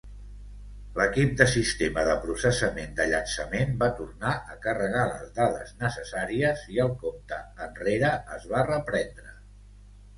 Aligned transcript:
L'equip 0.99 1.33
de 1.41 1.45
Sistema 1.51 2.05
de 2.07 2.15
processament 2.23 2.97
de 3.01 3.07
llançament 3.13 3.77
va 3.85 3.91
tornar 4.01 4.33
a 4.55 4.57
carregar 4.65 5.05
les 5.13 5.31
dades 5.39 5.77
necessàries 5.85 6.67
i 6.79 6.85
el 6.89 6.99
compte 7.07 7.43
enrere 7.71 8.15
es 8.39 8.53
va 8.57 8.69
reprendre. 8.77 9.41